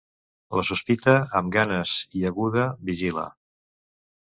La 0.59 0.63
sospita, 0.69 1.13
amb 1.41 1.51
ganes 1.57 1.95
i 2.21 2.25
aguda, 2.33 2.65
vigila. 2.91 3.29